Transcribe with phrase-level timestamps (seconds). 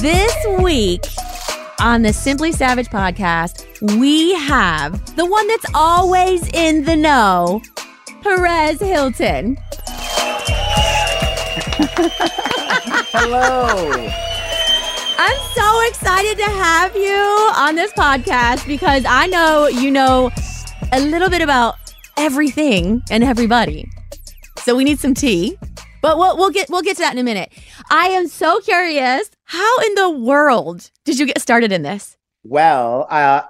[0.00, 1.04] This week
[1.78, 3.66] on the Simply Savage podcast,
[3.98, 7.60] we have the one that's always in the know,
[8.22, 9.58] Perez Hilton.
[13.12, 13.90] Hello.
[15.18, 20.30] I'm so excited to have you on this podcast because I know you know
[20.92, 21.74] a little bit about
[22.16, 23.86] everything and everybody.
[24.64, 25.58] So we need some tea.
[26.02, 27.52] But we'll, we'll get we'll get to that in a minute.
[27.90, 29.30] I am so curious.
[29.44, 32.16] How in the world did you get started in this?
[32.42, 33.42] Well, uh,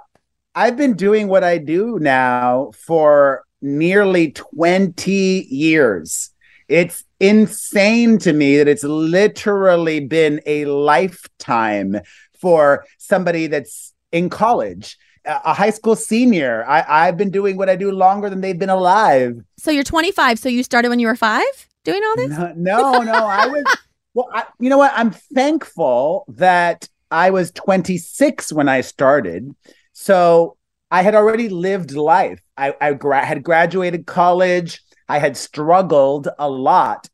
[0.54, 5.12] I've been doing what I do now for nearly 20
[5.48, 6.30] years.
[6.68, 12.00] It's insane to me that it's literally been a lifetime
[12.40, 16.64] for somebody that's in college, a high school senior.
[16.66, 19.40] I, I've been doing what I do longer than they've been alive.
[19.58, 20.38] So you're 25.
[20.38, 22.30] So you started when you were five doing all this?
[22.30, 23.64] No, no, no I was.
[24.12, 24.92] Well, I, you know what?
[24.96, 29.54] I'm thankful that I was 26 when I started.
[29.92, 30.56] So
[30.90, 32.40] I had already lived life.
[32.56, 34.82] I, I gra- had graduated college.
[35.08, 37.08] I had struggled a lot.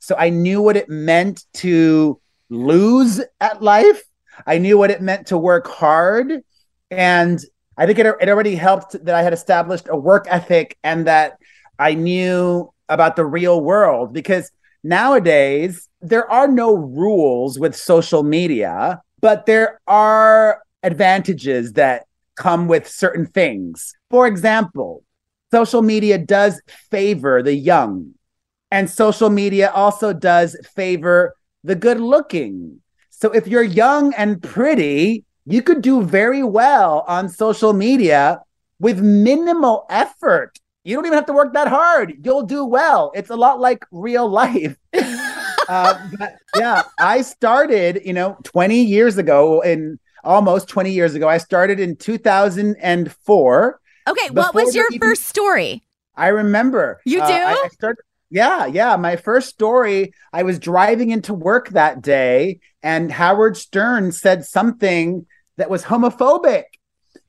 [0.00, 2.20] So I knew what it meant to
[2.50, 4.02] lose at life.
[4.46, 6.42] I knew what it meant to work hard.
[6.90, 7.40] And
[7.78, 11.38] I think it, it already helped that I had established a work ethic and that
[11.78, 14.50] I knew about the real world because
[14.82, 22.04] nowadays there are no rules with social media, but there are advantages that
[22.36, 23.94] come with certain things.
[24.10, 25.02] For example,
[25.50, 28.14] social media does favor the young,
[28.70, 32.80] and social media also does favor the good looking.
[33.10, 38.40] So if you're young and pretty, you could do very well on social media
[38.78, 40.58] with minimal effort.
[40.84, 42.24] You don't even have to work that hard.
[42.24, 43.10] You'll do well.
[43.14, 44.76] It's a lot like real life.
[44.94, 51.28] uh, but yeah, I started, you know, 20 years ago, in almost 20 years ago.
[51.28, 53.80] I started in 2004.
[54.06, 55.82] Okay, what was your even, first story?
[56.16, 57.00] I remember.
[57.04, 57.24] You do?
[57.24, 58.96] Uh, I, I started, yeah, yeah.
[58.96, 65.26] My first story, I was driving into work that day, and Howard Stern said something
[65.56, 66.64] that was homophobic,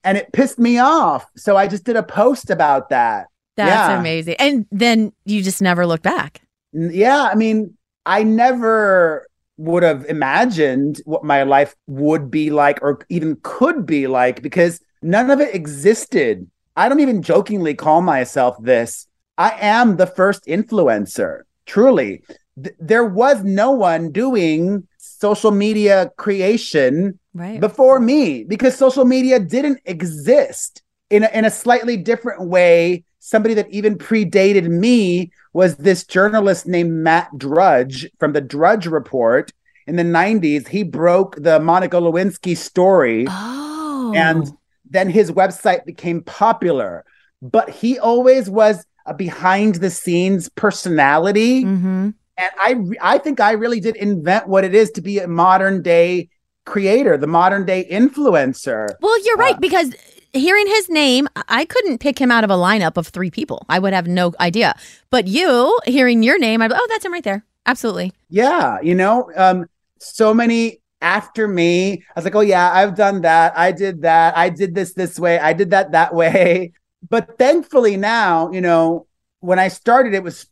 [0.03, 1.25] and it pissed me off.
[1.37, 3.27] So I just did a post about that.
[3.55, 3.99] That's yeah.
[3.99, 4.35] amazing.
[4.39, 6.41] And then you just never looked back.
[6.73, 12.99] Yeah, I mean, I never would have imagined what my life would be like or
[13.09, 16.49] even could be like because none of it existed.
[16.75, 19.07] I don't even jokingly call myself this.
[19.37, 21.41] I am the first influencer.
[21.65, 22.23] Truly,
[22.61, 27.59] Th- there was no one doing social media creation Right.
[27.59, 33.03] before me because social media didn't exist in a, in a slightly different way.
[33.25, 39.51] Somebody that even predated me was this journalist named Matt Drudge from the Drudge Report
[39.87, 40.67] in the 90s.
[40.67, 44.13] He broke the Monica Lewinsky story oh.
[44.15, 44.51] and
[44.87, 47.03] then his website became popular.
[47.41, 51.63] But he always was a behind the scenes personality.
[51.63, 55.27] hmm And I, I think I really did invent what it is to be a
[55.27, 56.29] modern day
[56.67, 58.87] creator, the modern day influencer.
[59.01, 59.95] Well, you're Uh, right because
[60.35, 63.65] hearing his name, I- couldn't pick him out of a lineup of three people.
[63.69, 64.75] I would have no idea.
[65.09, 67.43] But you hearing your name, I'd be, oh, that's him right there.
[67.65, 68.13] Absolutely.
[68.29, 69.65] Yeah, you know, um,
[69.99, 71.93] so many after me.
[71.93, 73.57] I was like, oh yeah, I've done that.
[73.57, 74.37] I did that.
[74.37, 75.39] I did this this way.
[75.39, 76.73] I did that that way.
[77.07, 79.05] But thankfully now, you know,
[79.39, 80.47] when I started, it was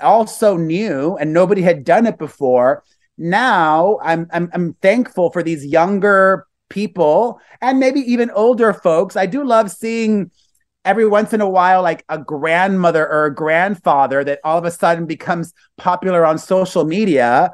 [0.00, 2.82] all so new and nobody had done it before.
[3.16, 9.16] Now I'm I'm I'm thankful for these younger people and maybe even older folks.
[9.16, 10.30] I do love seeing
[10.84, 14.70] every once in a while like a grandmother or a grandfather that all of a
[14.70, 17.50] sudden becomes popular on social media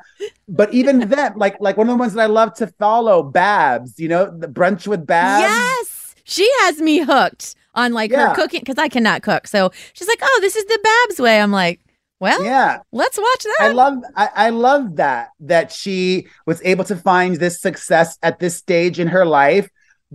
[0.49, 4.01] but even then like like one of the ones that i love to follow babs
[4.01, 6.01] you know the brunch with babs Yes.
[6.25, 9.49] She has me hooked on like her cooking because I cannot cook.
[9.49, 11.41] So she's like, oh, this is the Babs way.
[11.41, 11.81] I'm like,
[12.21, 13.57] well, yeah let's watch that.
[13.61, 18.39] i love I, I love that that she was able to find this success at
[18.39, 19.69] this stage in her life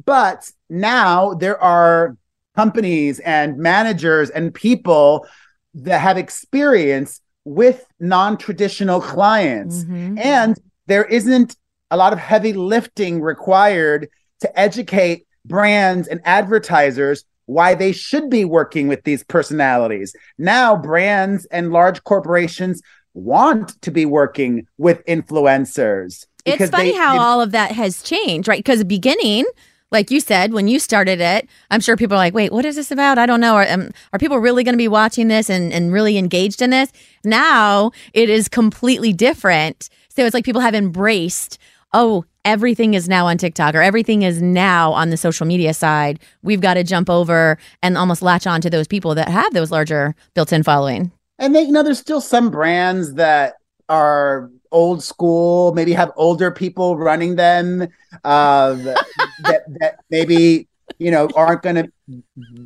[0.06, 2.16] but now there are
[2.56, 5.26] companies and managers and people
[5.74, 10.20] that have experience with non-traditional clients Mhm.
[10.20, 10.58] and
[10.88, 11.56] there isn't
[11.92, 14.08] a lot of heavy lifting required
[14.42, 20.16] to educate brands and advertisers why they should be working with these personalities.
[20.38, 22.82] Now, brands and large corporations
[23.14, 26.26] want to be working with influencers.
[26.46, 28.60] It's funny they- how they- all of that has changed, right?
[28.60, 29.46] Because beginning,
[29.92, 32.76] like you said, when you started it, I'm sure people are like, wait, what is
[32.76, 33.18] this about?
[33.18, 33.56] I don't know.
[33.56, 36.72] Are, um, are people really going to be watching this and, and really engaged in
[36.72, 36.92] this?
[37.24, 39.90] Now it is completely different.
[40.10, 41.58] So it's like people have embraced,
[41.94, 46.20] oh, everything is now on TikTok or everything is now on the social media side.
[46.44, 49.72] We've got to jump over and almost latch on to those people that have those
[49.72, 51.12] larger built in following.
[51.40, 53.56] And they, you know, there's still some brands that
[53.90, 57.88] are old school, maybe have older people running them,
[58.24, 58.74] uh,
[59.44, 61.92] that that maybe you know aren't going to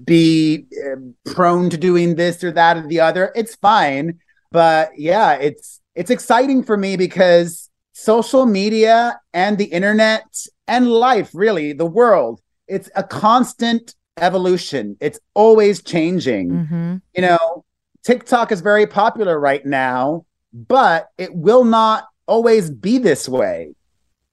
[0.06, 3.32] be uh, prone to doing this or that or the other.
[3.36, 4.20] It's fine,
[4.52, 7.69] but yeah, it's it's exciting for me because
[8.00, 10.26] social media and the internet
[10.68, 14.96] and life, really, the world, it's a constant evolution.
[15.00, 16.96] It's always changing Mm-hmm.
[17.16, 17.66] you know,
[18.04, 23.74] TikTok is very popular right now, but it will not always be this way.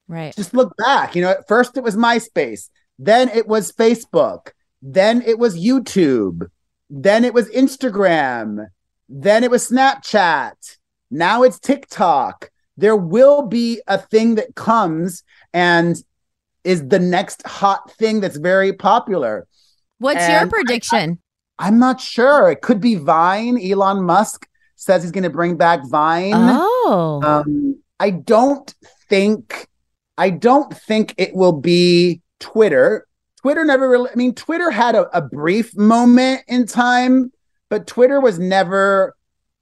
[0.08, 0.34] Right.
[0.36, 1.16] Just look back.
[1.16, 6.48] You know, at first it was MySpace, then it was Facebook, then it was YouTube,
[6.88, 8.66] then it was Instagram,
[9.08, 10.78] then it was Snapchat,
[11.10, 12.50] now it's TikTok.
[12.76, 15.96] There will be a thing that comes and
[16.64, 19.46] is the next hot thing that's very popular.
[19.98, 21.18] What's And your I- prediction?
[21.58, 22.50] I'm not sure.
[22.50, 23.58] It could be Vine.
[23.58, 26.34] Elon Musk says he's going to bring back Vine.
[26.36, 27.20] oh.
[27.24, 28.74] Um, I don't
[29.08, 29.66] think.
[30.18, 33.06] I don't think it will be Twitter.
[33.40, 34.10] Twitter never really.
[34.10, 37.32] I mean, Twitter had a, a brief moment in time,
[37.70, 39.15] but Twitter was never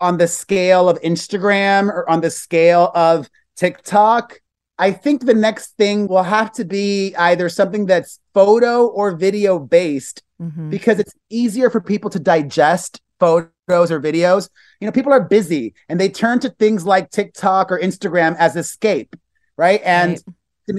[0.04, 4.40] on the scale of Instagram or on the scale of TikTok.
[4.78, 9.58] I think the next thing will have to be either something that's photo or video
[9.58, 10.68] based Mhm.
[10.68, 14.50] because it's easier for people to digest photos or videos.
[14.80, 18.56] You know, people are busy and they turn to things like TikTok or Instagram as
[18.56, 19.16] escape,
[19.56, 19.80] right?
[19.84, 20.22] And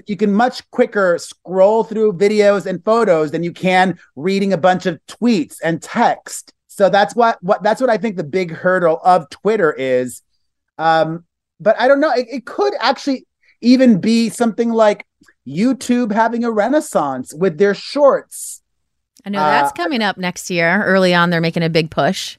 [0.08, 4.86] you can much quicker scroll through videos and photos than you can reading a bunch
[4.86, 6.54] of tweets and text.
[6.76, 10.22] So that's what what that's what I think the big hurdle of Twitter is.
[10.78, 11.24] Um,
[11.58, 12.12] but I don't know.
[12.12, 13.26] It, it could actually
[13.62, 15.06] even be something like
[15.48, 18.62] YouTube having a renaissance with their shorts.
[19.26, 20.84] I know that's Uh, coming up next year.
[20.84, 22.38] Early on, they're making a big push.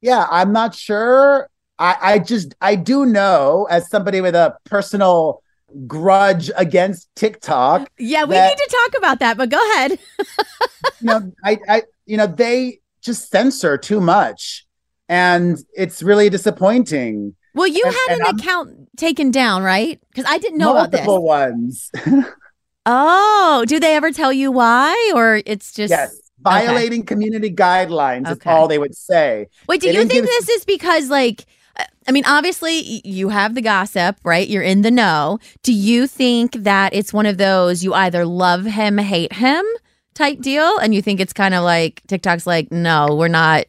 [0.00, 1.48] Yeah, I'm not sure.
[1.78, 5.40] I, I just I do know as somebody with a personal
[5.86, 9.98] grudge against TikTok, Yeah, we that- need to talk about that, but go ahead.
[11.00, 14.64] you know, I, I you know, they just censor too much.
[15.08, 17.34] And it's really disappointing.
[17.54, 19.98] Well, you And- had and an I'm- account taken down, right?
[20.12, 21.04] Because I didn't know about this.
[21.04, 21.90] Multiple ones.
[22.90, 26.16] Oh, do they ever tell you why, or it's just yes.
[26.40, 29.48] violating community guidelines is all they would say.
[29.68, 31.44] Wait, do They you think give- this is because like
[31.78, 34.48] uh, I mean obviously you have the gossip, right?
[34.48, 35.38] You're in the know.
[35.62, 39.66] Do you think that it's one of those you either love him, hate him
[40.18, 43.64] type deal and you think it's kind of like TikTok's like, "No, we're not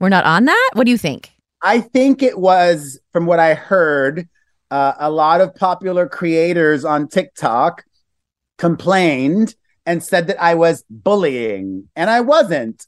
[0.00, 1.30] we're not on that?" What do you think?
[1.60, 4.28] I think it was, from what I heard,
[4.70, 7.84] uh, a lot of popular creators on TikTok
[8.58, 12.86] complained and said that I was bullying, and I wasn't.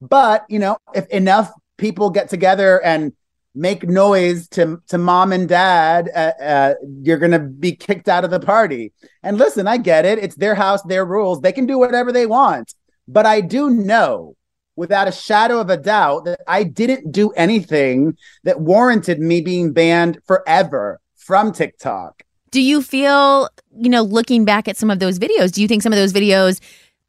[0.00, 3.12] But you know, if enough people get together and
[3.54, 8.30] make noise to to mom and dad, uh, uh, you're gonna be kicked out of
[8.30, 8.92] the party.
[9.22, 11.40] And listen, I get it; it's their house, their rules.
[11.40, 12.74] They can do whatever they want.
[13.06, 14.36] But I do know
[14.76, 19.72] without a shadow of a doubt that I didn't do anything that warranted me being
[19.72, 22.22] banned forever from TikTok.
[22.50, 25.82] Do you feel, you know, looking back at some of those videos, do you think
[25.82, 26.60] some of those videos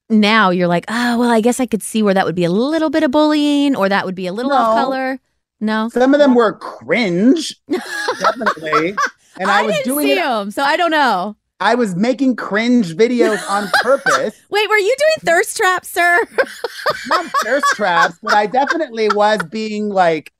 [0.10, 2.52] now you're like, "Oh, well, I guess I could see where that would be a
[2.52, 5.20] little bit of bullying or that would be a little off color?"
[5.60, 5.90] No.
[5.90, 7.56] Some of them were cringe,
[8.20, 8.96] definitely.
[9.40, 10.16] And I, I, was doing it.
[10.16, 11.36] them, so I don't know.
[11.60, 16.26] I was making cringe videos on purpose, Wait, were you doing thirst traps, sir?
[17.08, 20.32] not thirst traps, but I definitely was being like,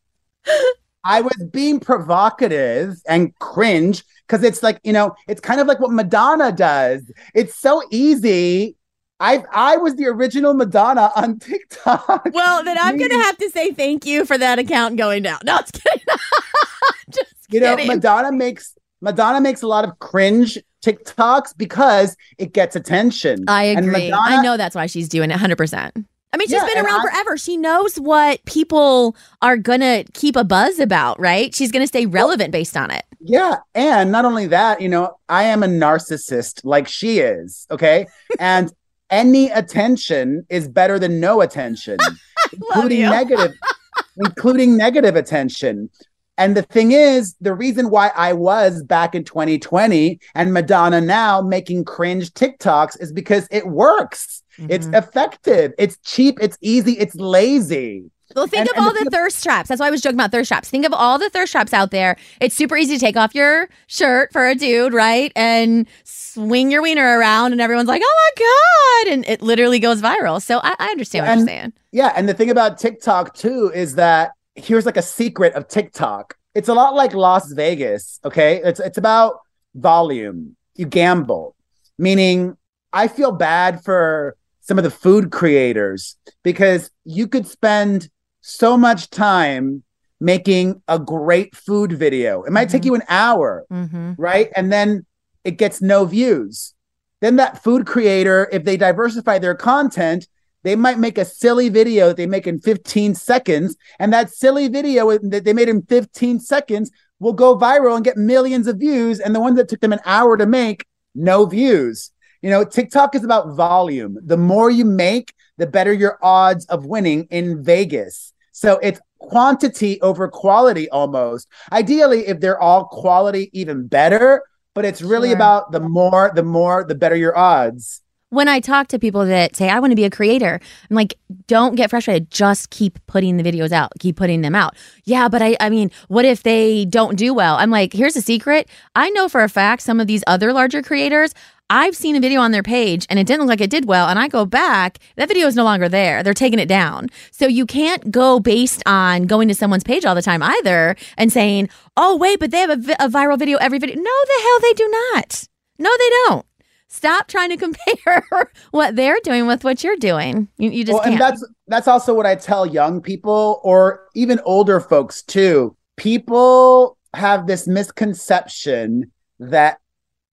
[1.04, 5.80] I was being provocative and cringe because it's like, you know, it's kind of like
[5.80, 7.10] what Madonna does.
[7.34, 8.76] It's so easy.
[9.20, 12.30] I I was the original Madonna on TikTok.
[12.34, 15.40] well, then I'm gonna have to say thank you for that account going down.
[15.46, 16.04] No, it's kidding.
[17.10, 22.76] Just you know madonna makes madonna makes a lot of cringe tiktoks because it gets
[22.76, 24.10] attention I And agree.
[24.10, 26.06] Madonna- I know that's why she's doing it 100%.
[26.34, 27.38] I mean, she's Yeah, been around I- forever.
[27.38, 31.56] She knows what people are going to keep a buzz about, right?
[31.56, 33.04] She's going to stay relevant based on it.
[33.22, 38.06] yeah and not only that you know i am a narcissist like she is okay
[38.40, 38.72] and
[39.10, 41.98] any attention is better than no attention
[42.54, 43.54] including negative
[44.18, 45.90] including negative attention.
[46.38, 51.42] And the thing is the reason why i was back in 2020 and madonna now
[51.42, 54.44] making cringe tiktoks is because it works.
[54.70, 54.98] It's Mhm.
[54.98, 55.74] effective.
[55.78, 56.38] It's cheap.
[56.42, 56.94] It's easy.
[56.94, 59.70] It's lazy Well, think And- of and all the the thirst traps.
[59.70, 60.70] That's why I was joking about thirst traps.
[60.70, 62.18] Think of all the thirst traps out there.
[62.42, 65.32] It's super easy to take off your shirt for a dude, right?
[65.36, 69.14] And swing your wiener around, and everyone's like, oh my God.
[69.14, 70.42] And it literally goes viral.
[70.42, 71.74] So I, I understand what And- you're saying.
[71.92, 76.36] Yeah, and the thing about TikTok too is that here's like a secret of TikTok.
[76.54, 78.62] It's a lot like Las Vegas, okay?
[78.64, 79.40] It's it's about
[79.76, 80.56] volume.
[80.76, 81.56] You gamble.
[81.98, 82.58] Meaning
[82.92, 88.10] I feel bad for some of the food creators because you could spend
[88.48, 89.82] so much time
[90.20, 92.44] making a great food video.
[92.44, 92.86] It might take Mhm.
[92.86, 94.14] you an hour Mm-hmm.
[94.18, 94.50] right?
[94.56, 95.06] And then
[95.44, 96.74] it gets no views.
[97.22, 100.28] Then that food creator, if they diversify their content,
[100.64, 103.76] they might make a silly video that they make in 15 seconds.
[104.00, 108.18] And that silly video that they made in 15 seconds will go viral and get
[108.18, 109.20] millions of views.
[109.20, 110.86] And the one that took them an hour to make,
[111.16, 112.12] no views.
[112.42, 114.18] You know, TikTok is about volume.
[114.24, 118.34] The more you make, the better your odds of winning in Vegas.
[118.56, 121.50] So it's quantity over quality almost.
[121.74, 124.44] Ideally, if they're all quality, even better.
[124.74, 125.36] But it's really Sure.
[125.36, 128.02] about the more, the more, the better your odds.
[128.36, 131.18] When I talk to people that say, I want to be a creator, I'm like,
[131.48, 132.30] don't get frustrated.
[132.30, 134.76] Just keep putting the videos out, keep putting them out.
[135.06, 137.56] Yeah, but I, I mean, what if they don't do well?
[137.56, 138.70] I'm like, here's a secret.
[138.96, 141.34] I know for a fact some of these other larger creators,
[141.70, 144.08] I've seen a video on their page and it didn't look like it did well.
[144.08, 146.22] And I go back, that video is no longer there.
[146.22, 147.10] They're taking it down.
[147.32, 151.32] So you can't go based on going to someone's page all the time either and
[151.32, 153.96] saying, oh, wait, but they have a, vi- a viral video every video.
[153.96, 155.48] No, the hell they do not.
[155.80, 156.46] No, they don't.
[156.88, 160.48] Stop trying to compare what they're doing with what you're doing.
[160.58, 161.14] You, you just well, can't.
[161.14, 165.76] and that's that's also what I tell young people or even older folks too.
[165.98, 169.80] People have this misconception that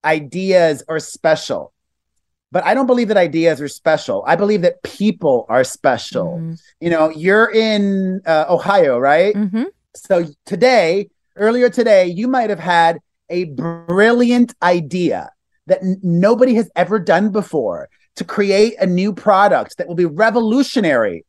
[0.05, 1.73] ideas are special.
[2.51, 4.23] But I don't believe that ideas are special.
[4.27, 6.39] I believe that people are special.
[6.39, 6.61] Mhm.
[6.81, 9.35] You know, you're in uh, Ohio, right?
[9.35, 9.67] Mhm.
[9.97, 12.99] So today, earlier today, you might have had
[13.31, 15.31] a brilliant idea
[15.67, 20.05] that n- nobody has ever done before to create a new product that will be
[20.05, 21.25] revolutionary.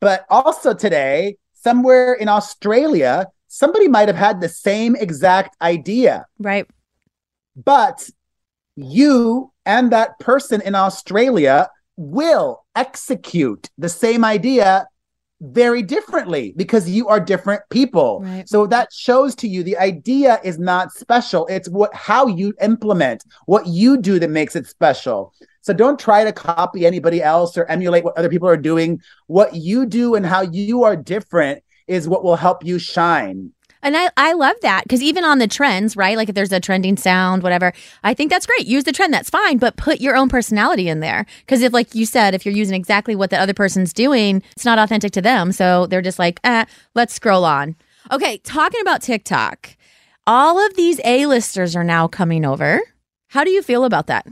[0.00, 6.66] But also today, somewhere in Australia, somebody might have had the same exact idea, Right.
[7.56, 8.08] but
[8.76, 14.86] you and that person in Australia will execute the same idea
[15.40, 18.20] very differently because you are different people.
[18.22, 18.48] Right.
[18.48, 21.46] So that shows to you the idea is not special.
[21.46, 25.32] It's what how you implement, what you do that makes it special.
[25.60, 29.00] So don't try to copy anybody else or emulate what other people are doing.
[29.26, 33.52] What you do and how you are different is what will help you shine.
[33.82, 36.16] And I, I love that because even on the trends, right?
[36.16, 38.66] Like if there's a trending sound, whatever, I think that's great.
[38.66, 41.26] Use the trend, that's fine, but put your own personality in there.
[41.40, 44.64] Because if, like you said, if you're using exactly what the other person's doing, it's
[44.64, 45.52] not authentic to them.
[45.52, 47.76] So they're just like, eh, let's scroll on.
[48.10, 49.76] Okay, talking about TikTok,
[50.26, 52.80] all of these A-listers are now coming over.
[53.28, 54.26] How do you feel about that?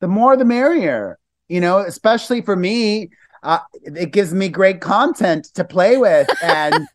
[0.00, 3.10] The more the merrier, you know, especially for me.
[3.42, 6.86] Uh, it gives me great content to play with and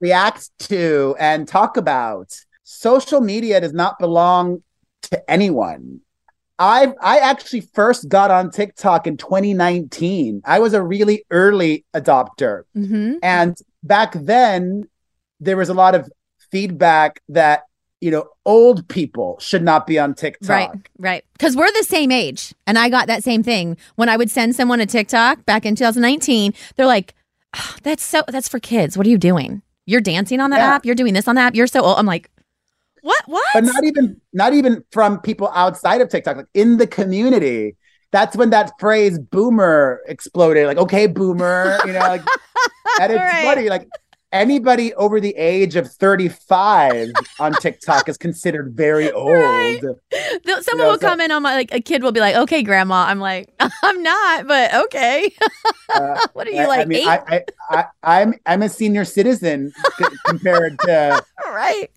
[0.00, 2.36] react to and talk about.
[2.64, 4.62] Social media does not belong
[5.02, 6.00] to anyone.
[6.58, 10.42] I I actually first got on TikTok in 2019.
[10.44, 12.64] I was a really early adopter.
[12.76, 13.16] Mm-hmm.
[13.22, 14.88] And back then
[15.40, 16.10] there was a lot of
[16.50, 17.64] feedback that
[18.00, 20.48] you know old people should not be on TikTok.
[20.48, 21.24] Right, right.
[21.32, 24.56] Because we're the same age, and I got that same thing when I would send
[24.56, 26.54] someone a TikTok back in 2019.
[26.76, 27.14] They're like,
[27.56, 28.96] "Oh, "That's so that's for kids.
[28.96, 29.62] What are you doing?
[29.88, 30.74] You're dancing on that Yeah.
[30.74, 30.84] app.
[30.84, 31.54] You're doing this on that app.
[31.54, 32.30] You're so old." I'm like,
[33.00, 33.22] "What?
[33.26, 37.74] What?" But not even not even from people outside of TikTok, like in the community.
[38.12, 40.66] That's when that phrase boomer exploded.
[40.66, 42.22] Like, okay, boomer, you know, like
[43.00, 43.42] and it's Right.
[43.42, 43.88] funny, like
[44.32, 49.32] anybody over the age of 35 on TikTok is considered very old.
[49.32, 49.80] Right.
[50.60, 53.06] Someone know, will so- comment on my like a kid will be like, "Okay, grandma."
[53.06, 55.32] I'm like, "I'm not," but okay.
[55.88, 56.80] Uh, what are you I, like?
[56.80, 57.08] I mean?
[57.08, 61.90] I, I, I, I'm I'm a senior citizen c- compared to right.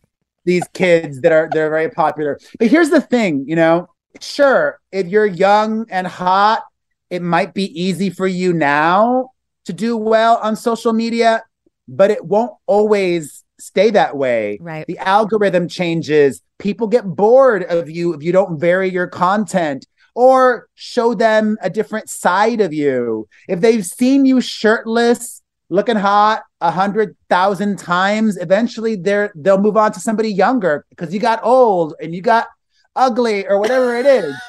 [0.46, 2.40] these kids that are they're very popular.
[2.60, 3.88] But here's the thing, you know,
[4.20, 6.64] sure, if you're young and hot,
[7.10, 9.32] it might be easy for you now
[9.66, 11.44] to do well on social media,
[11.92, 14.58] but it won't always stay that way.
[14.62, 14.88] Right.
[14.88, 16.42] The algorithm changes.
[16.58, 21.70] People get bored of you if you don't vary your content or show them a
[21.70, 23.28] different side of you.
[23.48, 29.78] If they've seen you shirtless, looking hot a hundred thousand times, eventually they're they'll move
[29.78, 32.48] on to somebody younger because you got old and you got
[32.96, 34.34] ugly or whatever it is.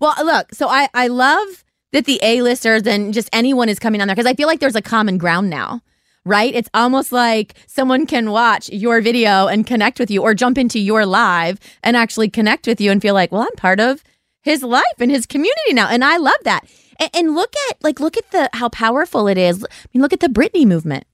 [0.00, 4.08] Well, look, so I I love that the A-listers and just anyone is coming on
[4.08, 5.82] there because I feel like there's a common ground now.
[6.26, 6.54] Right?
[6.54, 10.78] It's almost like someone can watch your video and connect with you or jump into
[10.78, 14.02] your live and actually connect with you and feel like, well, I'm part of
[14.42, 15.88] his life and his community now.
[15.88, 16.62] And I love that.
[17.00, 19.64] And, and look at like look at the how powerful it is.
[19.64, 21.04] I mean, look at the Britney movement.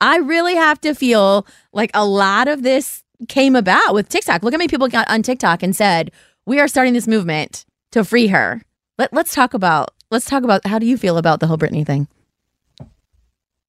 [0.00, 4.42] I really have to feel like a lot of this came about with TikTok.
[4.42, 6.10] Look how many people got on TikTok and said,
[6.46, 8.62] "We are starting this movement to free her."
[8.96, 11.86] Let, let's talk about let's talk about how do you feel about the whole Britney
[11.86, 12.08] thing?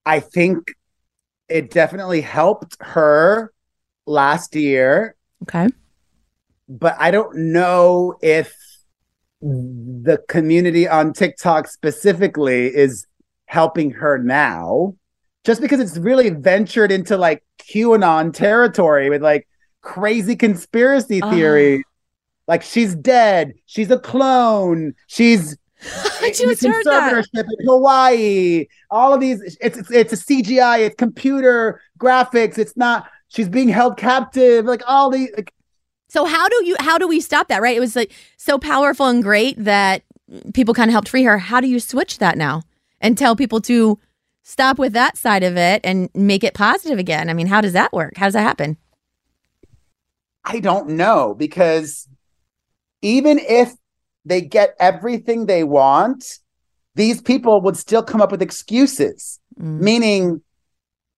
[0.06, 0.76] I think
[1.50, 3.52] it definitely helped her
[4.06, 5.68] last year, Okay.
[6.68, 8.56] but I don't know if
[9.42, 13.06] the community on TikTok specifically is
[13.46, 14.96] helping her now.
[15.46, 19.48] Just because it's really ventured into like QAnon territory with like
[19.82, 21.28] crazy conspiracy ah.
[21.28, 21.32] Oh.
[21.32, 21.84] theory.
[22.48, 25.56] Like she's dead, she's a clone, she's
[26.22, 27.26] I just heard that.
[27.34, 28.66] in Hawaii.
[28.92, 32.58] All of these, it's, it's it's a CGI, it's computer graphics.
[32.58, 33.10] It's not.
[33.30, 34.66] She's being held captive.
[34.66, 35.30] Like all these.
[35.36, 35.54] Like,
[36.10, 37.62] So how do you how do we stop that?
[37.62, 37.78] Right?
[37.78, 40.04] It was like so powerful and great that
[40.54, 41.38] people kind of helped free her.
[41.38, 42.64] How do you switch that now
[43.00, 44.00] and tell people to
[44.44, 47.30] stop with that side of it and make it positive again?
[47.30, 48.18] I mean, how does that work?
[48.18, 48.78] How does that happen?
[50.44, 52.08] I don't know because
[53.02, 53.74] even if
[54.26, 56.40] they get everything they want,
[56.96, 59.40] these people would still come up with excuses.
[59.60, 59.80] Mm.
[59.82, 60.42] meaning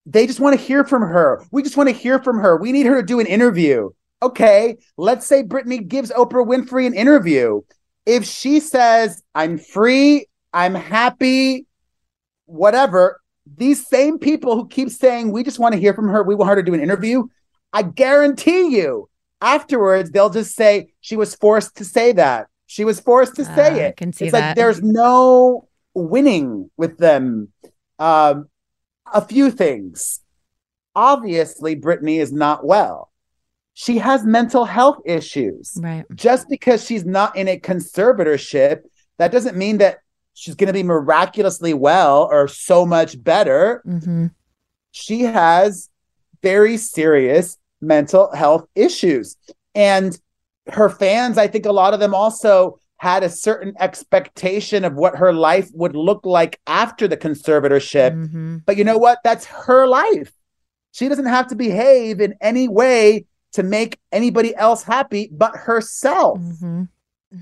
[0.08, 1.46] they just want to hear from her.
[1.52, 2.58] We just want to hear from her.
[2.58, 3.92] We need her to do an interview.
[4.24, 7.62] Okay, let's say Britney gives Oprah Winfrey an interview.
[8.06, 11.68] If she says, I'm free, I'm happy,
[12.46, 13.22] whatever,
[13.58, 16.50] these same people who keep saying, we just want to hear from her, we want
[16.50, 17.24] her to do an interview,
[17.74, 19.08] I guarantee you,
[19.40, 22.48] afterwards, they'll just say, she was forced to say that.
[22.72, 23.98] She was forced to Ah, say I it.
[23.98, 24.48] can see it's that.
[24.50, 27.50] like there's no winning with them.
[28.00, 28.48] Um,
[29.14, 30.22] a few things.
[30.96, 33.12] Obviously, Britney is not well.
[33.74, 35.78] She has mental health issues.
[35.82, 36.06] Right.
[36.16, 38.84] Just because she's not in a conservatorship,
[39.18, 39.98] that doesn't mean that
[40.34, 43.82] she's going to be miraculously well or so much better.
[43.84, 44.28] hmm
[44.92, 45.90] She has
[46.42, 49.36] very serious mental health issues.
[49.76, 50.18] And
[50.68, 55.16] her fans, I think a lot of them also had a certain expectation of what
[55.16, 58.14] her life would look like after the conservatorship.
[58.14, 59.20] hmm But you know what?
[59.24, 60.32] That's her life.
[60.92, 66.40] She doesn't have to behave in any way to make anybody else happy but herself.
[66.40, 66.84] hmm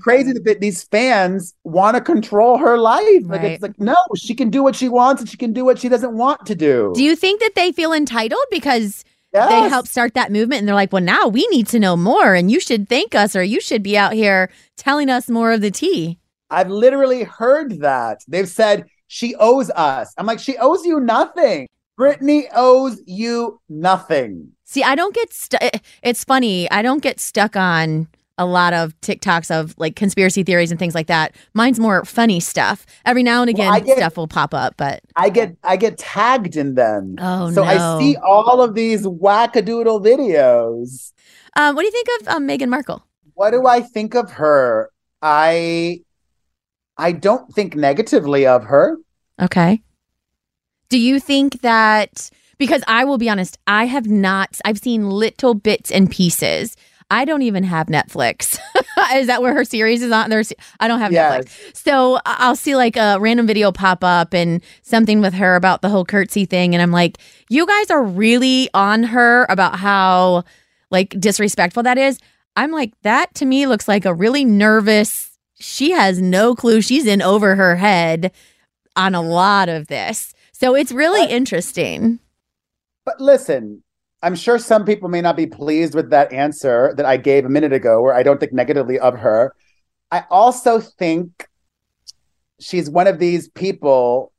[0.00, 3.24] crazy that these fans want to control her life.
[3.24, 5.80] Like it's like no, she can do what she wants and she can do what
[5.80, 6.92] she doesn't want to do.
[6.94, 9.70] Do you think that they feel entitled because they Yes.
[9.70, 12.50] helped start that movement and they're like, well, now we need to know more and
[12.50, 15.70] you should thank us or you should be out here telling us more of the
[15.70, 16.18] tea?
[16.50, 18.22] I've literally heard that.
[18.26, 20.12] They've said she owes us.
[20.18, 21.68] I'm like, she owes you nothing.
[21.98, 24.48] Britney owes you nothing.
[24.64, 25.62] See, I don't get stuck.
[26.02, 26.68] It's funny.
[26.70, 28.08] I don't get stuck on
[28.40, 31.36] a lot of TikToks of like conspiracy theories and things like that.
[31.52, 32.86] Mine's more funny stuff.
[33.04, 35.98] Every now and again, I get- stuff will pop up, but I get I get
[35.98, 37.16] tagged in them.
[37.18, 37.68] Oh, so no.
[37.68, 41.12] I see all of these wackadoodle videos.
[41.54, 43.04] um, what do you think of um, Meghan Markle?
[43.34, 44.90] What do I think of her?
[45.20, 46.00] I
[46.96, 48.96] I don't think negatively of her.
[49.40, 49.82] Okay.
[50.88, 55.54] Do you think that because I will be honest, I have not I've seen little
[55.54, 56.76] bits and pieces.
[57.10, 58.58] I don't even have Netflix.
[59.14, 60.30] is that where her series is on?
[60.30, 61.44] There's I don't have Yes.
[61.44, 61.76] Netflix.
[61.76, 65.88] So I'll see like a random video pop up and something with her about the
[65.88, 67.18] whole curtsy thing and I'm like,
[67.48, 70.44] "You guys are really on her about how
[70.90, 72.18] like disrespectful that is."
[72.56, 75.26] I'm like, "That to me looks like a really nervous
[75.62, 78.32] she has no clue she's in over her head
[78.96, 80.32] on a lot of this.
[80.52, 81.30] So it's really What?
[81.30, 82.18] interesting.
[83.04, 83.82] But listen,
[84.22, 87.48] I'm sure some people may not be pleased with that answer that I gave a
[87.48, 89.54] minute ago, where I don't think negatively of her.
[90.10, 91.48] I also think
[92.58, 94.32] she's one of these people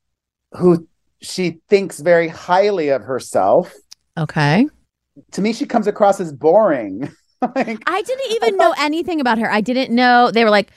[0.54, 0.88] who
[1.22, 3.74] she thinks very highly of herself.
[4.18, 4.68] Okay.
[5.32, 7.10] To me, she comes across as boring.
[7.56, 9.52] like, I didn't even know anything about her.
[9.52, 10.72] I didn't know they were like,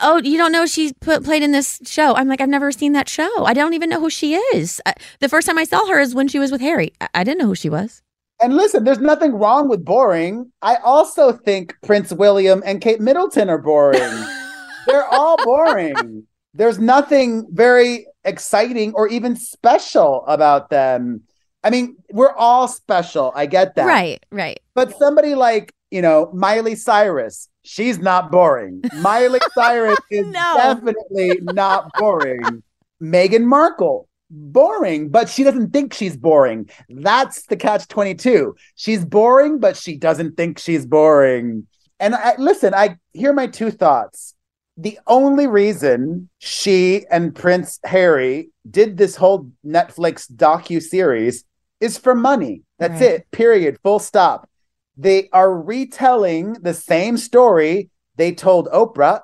[0.00, 2.92] "Oh, you don't know she put, played in this show." I'm like, "I've never seen
[2.92, 3.44] that show.
[3.44, 6.14] I don't even know who she is." I, the first time I saw her is
[6.14, 6.92] when she was with Harry.
[7.00, 8.02] I, I didn't know who she was.
[8.40, 10.52] And listen, there's nothing wrong with boring.
[10.62, 14.00] I also think Prince William and Kate Middleton are boring.
[14.86, 16.26] They're all boring.
[16.54, 21.22] There's nothing very exciting or even special about them.
[21.62, 23.32] I mean, we're all special.
[23.34, 23.84] I get that.
[23.86, 24.58] Right, right.
[24.74, 28.82] But somebody like, you know, Miley Cyrus, she's not boring.
[28.96, 30.54] Miley Cyrus is No.
[30.56, 32.62] definitely not boring.
[33.02, 36.68] Meghan Markle, boring, but she doesn't think she's boring.
[36.88, 38.54] That's the catch 22.
[38.74, 41.66] She's boring, but she doesn't think she's boring.
[42.00, 44.34] And I, listen, I hear my two thoughts.
[44.76, 51.44] The only reason she and Prince Harry did this whole Netflix docu series
[51.80, 52.62] is for money.
[52.78, 53.10] That's Right.
[53.10, 53.30] it.
[53.32, 53.78] Period.
[53.82, 54.48] Full stop.
[54.96, 59.20] They are retelling the same story they told Oprah,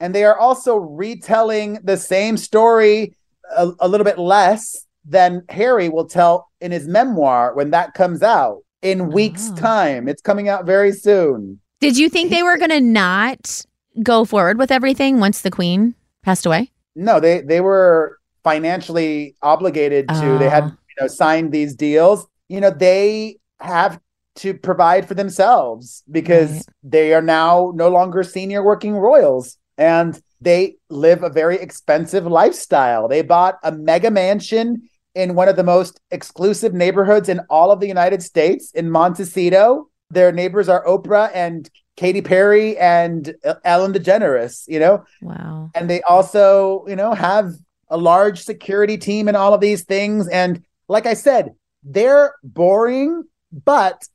[0.00, 3.16] and they are also retelling the same story
[3.56, 8.22] a, a little bit less than Harry will tell in his memoir when that comes
[8.22, 9.56] out in weeks' Oh.
[9.56, 10.08] time.
[10.08, 11.60] It's coming out very soon.
[11.80, 13.64] Did you think they were going to not
[14.02, 16.70] go forward with everything once the queen passed away?
[16.94, 20.36] No, they they were financially obligated to.
[20.38, 20.66] They had Oh.
[20.68, 22.26] you know signed these deals.
[22.48, 24.00] You know they have
[24.36, 26.64] to provide for themselves because Right.
[26.82, 33.08] they are now no longer senior working royals and they live a very expensive lifestyle.
[33.08, 37.80] They bought a mega mansion in one of the most exclusive neighborhoods in all of
[37.80, 39.88] the United States in Montecito.
[40.10, 45.04] Their neighbors are Oprah and Katy Perry and Ellen DeGeneres, you know?
[45.22, 45.70] Wow.
[45.74, 47.52] and they also you know have
[47.88, 51.50] a large security team and all of these things and like i said
[51.82, 54.06] they're boring but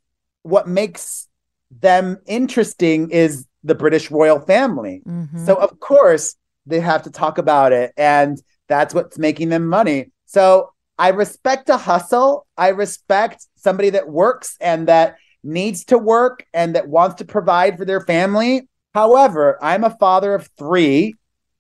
[0.44, 1.28] what makes
[1.72, 5.46] them interesting is the british royal family Mhm.
[5.46, 10.12] so of course they have to talk about it and that's what's making them money
[10.26, 16.46] so i respect a hustle i respect somebody that works and that needs to work
[16.54, 21.16] and that wants to provide for their family however i'm a father of three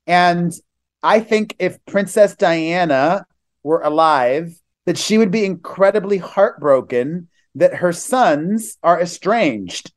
[0.07, 0.53] and
[1.01, 3.25] I think if Princess Diana
[3.61, 9.91] were alive, that she would be incredibly heartbroken that her sons are estranged.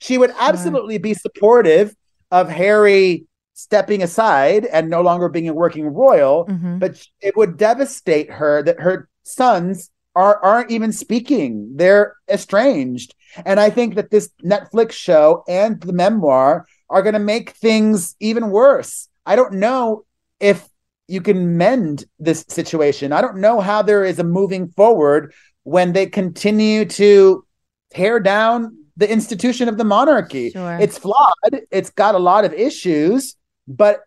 [0.00, 1.94] She would absolutely be supportive
[2.30, 6.78] of Harry stepping aside and no longer being a working royal, Mhm.
[6.80, 11.70] but it would devastate her that her sons are aren't even speaking.
[11.76, 13.14] They're estranged.
[13.44, 18.16] And I think that this Netflix show and the memoir are going to make things
[18.18, 19.08] even worse.
[19.24, 20.04] I don't know
[20.40, 20.66] if
[21.06, 23.12] you can mend this situation.
[23.12, 25.32] I don't know how there is a moving forward
[25.64, 27.44] when they continue to
[27.92, 30.50] tear down the institution of the monarchy.
[30.50, 30.78] Sure.
[30.80, 31.60] It's flawed.
[31.70, 34.00] It's got a lot of issues, but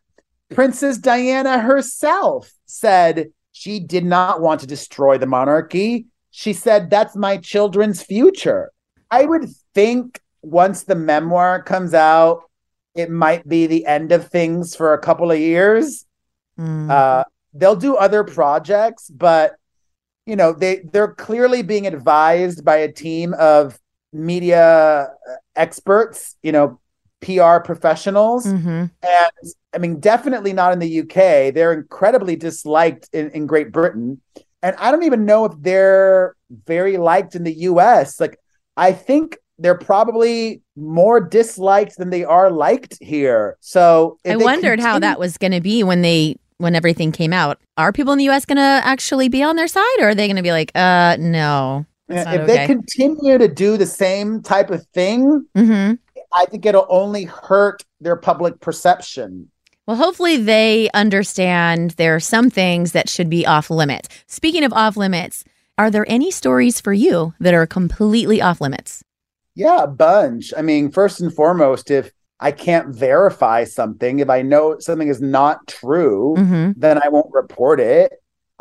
[0.53, 6.07] Princess Diana herself said she did not want to destroy the monarchy.
[6.31, 8.71] She said, That's my children's future.
[9.09, 12.43] I would think once the memoir comes out,
[12.95, 16.05] it might be the end of things for a couple of years.
[16.59, 16.89] Mm.
[16.89, 19.55] Uh, they'll do other projects, but
[20.25, 23.77] you know they they're clearly being advised by a team of
[24.13, 25.09] media
[25.55, 26.35] experts.
[26.43, 26.79] You know,
[27.21, 28.91] PR professionals, Mhm.
[29.01, 31.51] and I mean, definitely not in the UK.
[31.51, 34.21] They're incredibly disliked in, in Great Britain,
[34.61, 36.35] and I don't even know if they're
[36.67, 38.19] very liked in the US.
[38.19, 38.37] Like,
[38.77, 43.55] I think they're probably more disliked than they are liked here.
[43.61, 47.59] So I wondered how that was going to be when they when everything came out.
[47.77, 48.45] Are people in the U.S.
[48.45, 51.17] going to actually be on their side, or are they going to be like, uh,
[51.19, 55.93] no, if not they continue to do the same type of thing, hmm
[56.35, 59.51] I think it'll only hurt their public perception.
[59.85, 64.09] Well, hopefully they understand there are some things that should be off limits.
[64.27, 65.43] Speaking of off limits,
[65.77, 69.03] are there any stories for you that are completely off limits?
[69.55, 70.53] Yeah, a bunch.
[70.57, 75.21] I mean, first and foremost, if I can't verify something, if I know something is
[75.21, 78.13] not true, hmm then I won't report it.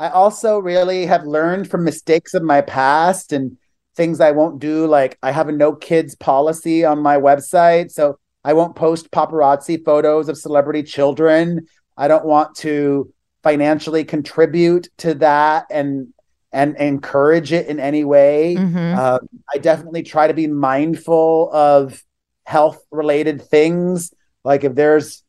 [0.02, 3.56] I also really have learned from mistakes of my past and
[3.94, 4.88] things I won't do.
[4.88, 7.92] Like I have a no kids policy on my website.
[7.92, 11.66] So I won't post paparazzi photos of celebrity children.
[11.96, 13.12] I don't want to
[13.44, 16.08] financially contribute to that and
[16.52, 18.54] and encourage it in any way.
[18.56, 19.20] hmm Uh,
[19.54, 22.02] I definitely try to be mindful of
[22.44, 24.12] health related things.
[24.44, 25.22] Like if there's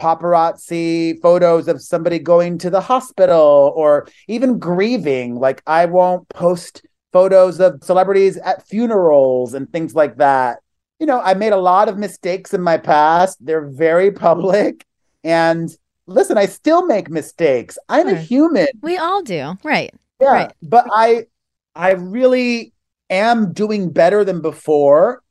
[0.00, 6.84] paparazzi photos of somebody going to the hospital or even grieving, like I won't post
[7.12, 10.58] photos of celebrities at funerals and things like that.
[10.98, 13.38] You know, I made a lot of mistakes in my past.
[13.44, 14.84] They're very public.
[15.22, 15.70] And
[16.06, 17.78] listen, I still make mistakes.
[17.88, 18.66] I'm a human.
[18.82, 19.92] we all do, right?
[20.20, 20.52] Yeah, Right.
[20.62, 21.26] but I
[21.74, 22.72] I really
[23.10, 25.22] am doing better than before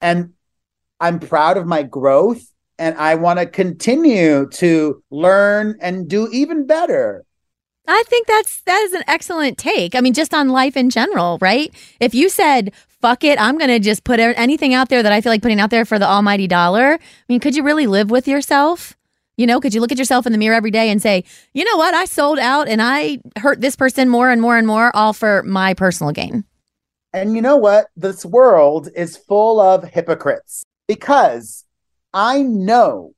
[0.00, 0.32] and
[1.00, 2.42] I'm proud of my growth
[2.82, 7.24] and I want to continue to learn and do even better.
[7.86, 9.94] I think that's that is an excellent take.
[9.94, 11.72] I mean, just on life in general, right?
[12.00, 15.20] If you said, "Fuck it, I'm going to just put anything out there that I
[15.20, 18.10] feel like putting out there for the almighty dollar," I mean, could you really live
[18.10, 18.96] with yourself?
[19.36, 21.22] You know, could you look at yourself in the mirror every day and say,
[21.54, 21.94] "You know what?
[21.94, 25.44] I sold out and I hurt this person more and more and more, all for
[25.44, 26.44] my personal gain."
[27.12, 27.86] And you know what?
[27.96, 31.64] This world is full of hypocrites because
[32.14, 33.12] I know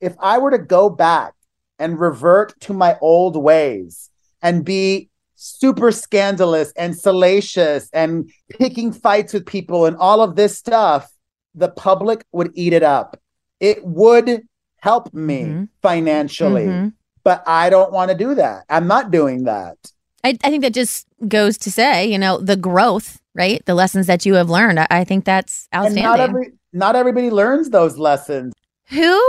[0.00, 1.34] if I were to go back
[1.78, 4.10] and revert to my old ways
[4.42, 10.58] and be super scandalous and salacious and picking fights with people and all of this
[10.58, 11.10] stuff,
[11.54, 13.18] the public would eat it up.
[13.60, 14.42] It would
[14.80, 15.68] help me Mhm.
[15.82, 16.92] financially, Mhm.
[17.24, 18.64] but I don't want to do that.
[18.68, 19.76] I'm not doing that.
[20.24, 23.64] I, I think that just goes to say, you know, the growth, right?
[23.64, 24.80] The lessons that you have learned.
[24.80, 26.04] I, I think that's And outstanding.
[26.04, 28.52] not every not everybody learns those lessons.
[28.88, 29.20] Who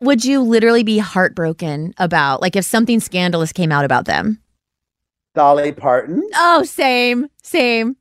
[0.00, 2.40] would you literally be heartbroken about?
[2.40, 4.40] Like if something scandalous came out about them?
[5.34, 6.22] Dolly Parton.
[6.34, 7.96] Oh, same, same.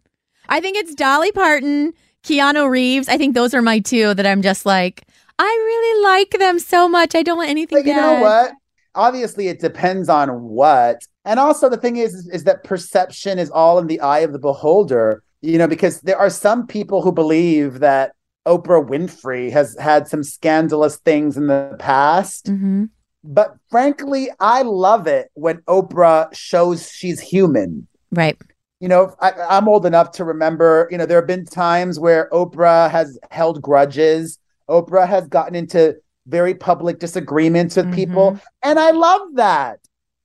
[0.47, 3.07] I think it's Dolly Parton, Keanu Reeves.
[3.07, 5.05] I think those are my two that I'm just like,
[5.37, 7.15] I really like them so much.
[7.15, 8.01] I don't want anything But you bad.
[8.01, 8.51] know what?
[8.95, 11.03] Obviously, it depends on what.
[11.23, 14.39] And also, the thing is, is that perception is all in the eye of the
[14.39, 15.23] beholder.
[15.41, 18.13] You know, because there are some people who believe that
[18.49, 22.47] Oprah Winfrey has had some scandalous things in the past.
[22.47, 22.85] hmm
[23.23, 27.87] But frankly, I love it when Oprah shows she's human.
[28.11, 28.37] Right.
[28.79, 32.27] You know, I, I'm old enough to remember, you know, there have been times where
[32.31, 34.39] Oprah has held grudges.
[34.67, 35.95] Oprah has gotten into
[36.27, 38.39] very public disagreements with people.
[38.63, 39.79] And I love that.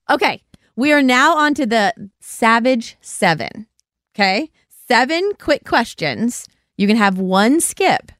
[0.09, 0.43] Okay.
[0.77, 3.67] We are now on to the Savage Seven.
[4.15, 4.51] Okay.
[4.89, 6.47] Seven quick questions.
[6.77, 8.11] You can have one skip,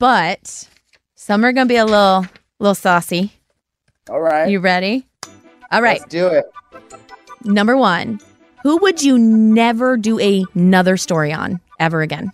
[0.00, 0.68] but
[1.14, 2.26] some are going to be a little,
[2.58, 3.32] little saucy.
[4.08, 4.50] All right.
[4.50, 5.06] You ready?
[5.70, 6.00] All right.
[6.00, 6.46] Let's do it.
[7.44, 8.18] Number one,
[8.64, 12.32] who would you never do another story on ever again?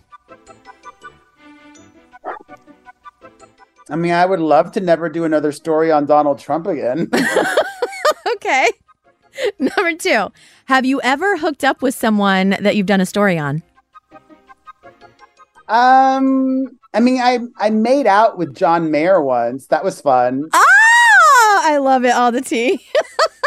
[3.89, 7.11] I mean, I would love to never do another story on Donald Trump again.
[8.35, 8.69] Okay.
[9.59, 10.31] Number two,
[10.65, 13.63] have you ever hooked up with someone that you've done a story on?
[15.67, 19.67] um, I mean, I I made out with John Mayer once.
[19.67, 20.49] That was fun.
[20.53, 22.11] Oh, I love it.
[22.11, 22.79] All the tea.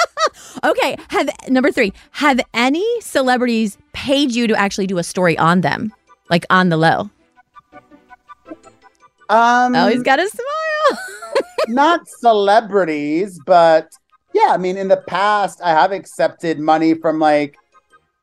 [0.64, 0.96] okay.
[1.08, 5.92] Have number three, have any celebrities paid you to actually do a story on them?
[6.28, 7.10] Like on the low?
[9.28, 11.02] Um, Oh, he's got a smile.
[11.68, 13.88] not celebrities, but
[14.32, 17.56] yeah, I mean, in the past, I have accepted money from like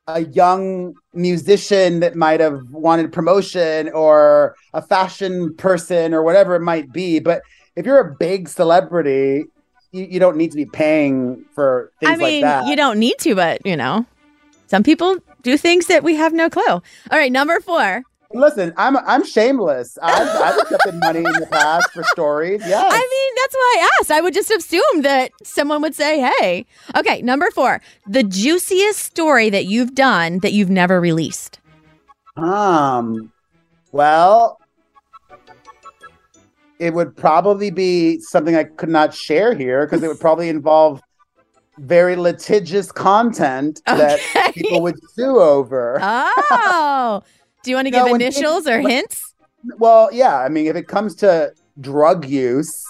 [0.08, 6.62] a young musician that might have wanted promotion or a fashion person or whatever it
[6.62, 7.20] might be.
[7.20, 7.42] But
[7.76, 9.46] if you're a big celebrity,
[9.92, 12.68] you, you don't need to be paying for things I mean, like that.
[12.68, 14.06] you don't need to, but you know,
[14.68, 16.64] some people do things that we have no clue.
[16.66, 18.04] All right, number four.
[18.34, 19.98] Listen, I'm I'm shameless.
[20.02, 22.62] I've, I've accepted money in the past for stories.
[22.66, 22.86] Yes.
[22.86, 24.12] I mean, that's why I asked.
[24.12, 26.66] I would just assume that someone would say, hey.
[26.96, 27.82] Okay, number four.
[28.06, 31.60] The juiciest story that you've done that you've never released.
[32.36, 33.32] Um,
[33.92, 34.60] well,
[36.80, 41.02] it would probably be something I could not share here because it would probably involve
[41.80, 44.20] very litigious content that
[44.54, 46.00] people would sue over.
[46.02, 47.24] Oh.
[47.68, 49.34] Do you want to No, give initials or when- hints?
[49.78, 50.38] Well, yeah.
[50.40, 51.52] I mean, if it comes to
[51.82, 52.86] drug use,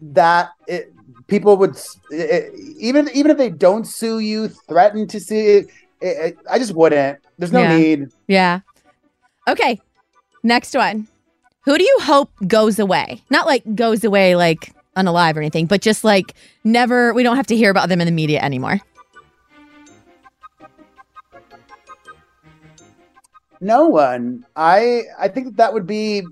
[0.00, 0.92] that it,
[1.26, 1.76] people would
[2.10, 5.34] it, even even if they don't sue you, threaten to sue.
[5.34, 5.68] It,
[6.00, 7.18] it, I just wouldn't.
[7.38, 7.76] There's no Yeah.
[7.78, 8.08] need.
[8.26, 8.60] Yeah.
[9.48, 9.80] Okay.
[10.42, 11.08] Next one.
[11.64, 13.22] Who do you hope goes away?
[13.30, 17.46] Not like goes away like unalive or anything, but just like never, we don't have
[17.48, 18.80] to hear about them in the media anymore.
[23.60, 24.44] No one.
[24.56, 26.22] I I think that, would be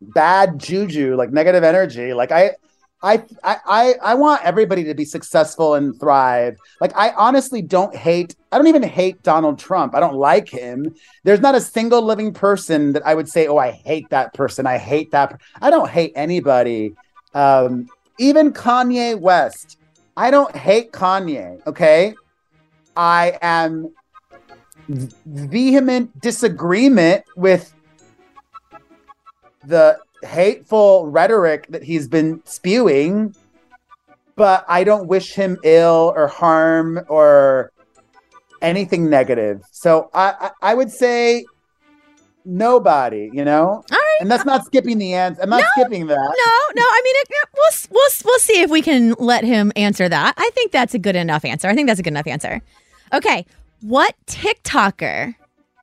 [0.00, 2.12] bad juju, like negative energy.
[2.12, 2.32] Like.
[2.32, 2.56] I,
[3.02, 6.56] I I I want everybody to be successful and thrive.
[6.80, 8.36] Like I honestly don't hate.
[8.52, 9.94] I don't even hate Donald Trump.
[9.94, 10.94] I don't like him.
[11.24, 14.66] There's not a single living person that I would say, "Oh, I hate that person.
[14.66, 16.94] I hate that." I don't hate anybody.
[17.34, 19.78] Um, even Kanye West.
[20.16, 21.66] I don't hate Kanye.
[21.66, 22.14] Okay,
[22.96, 23.92] I am
[24.88, 27.74] vehement disagreement with
[29.64, 33.34] the hateful rhetoric that he's been spewing,
[34.36, 37.72] but I don't wish him ill or harm or
[38.60, 39.62] anything negative.
[39.70, 41.44] So I, I, I would say
[42.44, 43.66] nobody, you know?
[43.68, 44.18] All right.
[44.20, 45.42] And that's not skipping the answer.
[45.42, 46.16] I'm not skipping that.
[46.16, 46.86] No, no.
[46.86, 50.34] I mean, it, we'll we'll we'll see if we can let him answer that.
[50.36, 51.68] I think that's a good enough answer.
[51.68, 52.62] I think that's a good enough answer.
[53.12, 53.46] Okay,
[53.82, 55.34] what TikToker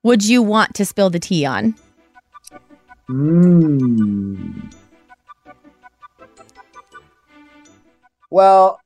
[0.03, 1.75] would you want to spill the tea on?
[3.09, 4.73] Mm.
[8.29, 8.79] Well,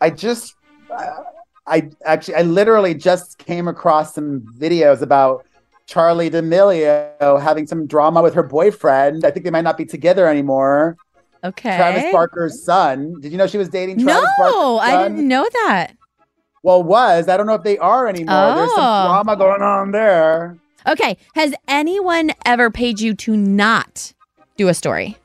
[0.00, 0.54] I just,
[0.90, 1.22] uh,
[1.66, 5.44] I actually, I literally just came across some videos about
[5.88, 9.24] Charli D'Amelio having some drama with her boyfriend.
[9.24, 10.96] I think they might not be together anymore.
[11.42, 13.18] Okay, Travis Barker's son.
[13.20, 15.94] Did you know she was dating Travis Barker's No, I didn't know that.
[16.62, 18.54] Well, was I don't know if they are anymore.
[18.54, 19.06] There's some Oh.
[19.08, 20.56] drama going on there.
[20.86, 24.12] Okay, has anyone ever paid you to not
[24.56, 25.16] do a story?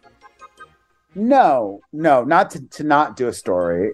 [1.16, 3.94] No, no, not to, to not do a story.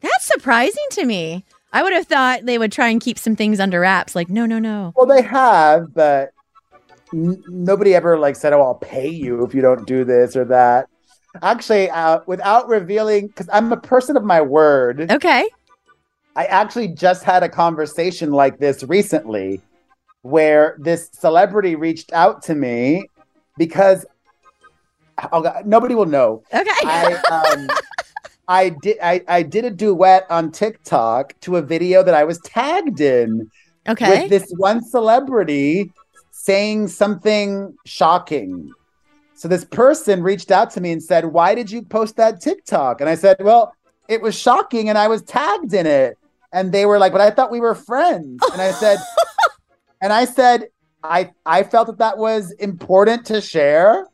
[0.00, 1.44] That's surprising to me.
[1.72, 4.14] I would have thought they would try and keep some things under wraps.
[4.14, 4.92] Like, no, no, no.
[4.96, 6.30] Well, they have, but
[7.12, 10.44] n- nobody ever like said, "Oh, I'll pay you if you don't do this or
[10.46, 10.88] that."
[11.42, 15.48] Actually, uh, without revealing, because I'm a person of my word, Okay.
[16.36, 19.60] I actually just had a conversation like this recently,
[20.22, 23.08] where this celebrity reached out to me
[23.56, 24.06] because
[25.32, 26.42] oh God, nobody will know.
[26.52, 26.70] Okay.
[26.84, 27.68] I um,
[28.48, 32.38] I did I, I did a duet on TikTok to a video that I was
[32.40, 33.50] tagged in
[33.88, 34.22] okay.
[34.22, 35.92] with this one celebrity
[36.30, 38.72] saying something shocking.
[39.34, 43.00] So this person reached out to me and said, "Why did you post that TikTok?"
[43.00, 43.74] And I said, "Well,
[44.08, 46.18] it was shocking and I was tagged in it."
[46.54, 48.98] And they were like, "But I thought we were friends." And I said
[50.00, 50.68] and I said,
[51.02, 54.06] "I I felt that that was important to share."